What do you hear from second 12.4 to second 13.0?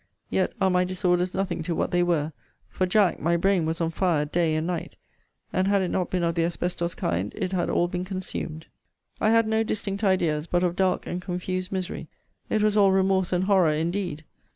it was all